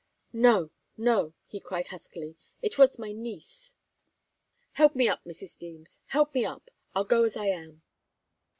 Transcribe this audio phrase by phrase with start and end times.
[0.33, 2.35] "No no!" he cried, huskily.
[2.59, 3.75] "It was my niece
[4.71, 5.55] help me up, Mrs.
[5.55, 6.71] Deems help me up.
[6.95, 7.83] I'll go as I am."